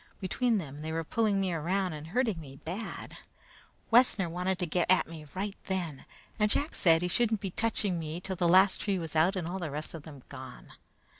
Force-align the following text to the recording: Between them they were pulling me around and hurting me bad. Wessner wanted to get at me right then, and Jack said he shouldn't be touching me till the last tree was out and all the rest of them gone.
Between 0.19 0.57
them 0.57 0.81
they 0.81 0.91
were 0.91 1.03
pulling 1.03 1.39
me 1.39 1.53
around 1.53 1.93
and 1.93 2.07
hurting 2.07 2.41
me 2.41 2.55
bad. 2.55 3.17
Wessner 3.91 4.27
wanted 4.27 4.57
to 4.57 4.65
get 4.65 4.89
at 4.89 5.05
me 5.07 5.27
right 5.35 5.55
then, 5.67 6.05
and 6.39 6.49
Jack 6.49 6.73
said 6.73 7.03
he 7.03 7.07
shouldn't 7.07 7.39
be 7.39 7.51
touching 7.51 7.99
me 7.99 8.19
till 8.19 8.35
the 8.35 8.47
last 8.47 8.81
tree 8.81 8.97
was 8.97 9.15
out 9.15 9.35
and 9.35 9.47
all 9.47 9.59
the 9.59 9.69
rest 9.69 9.93
of 9.93 10.01
them 10.01 10.23
gone. 10.27 10.69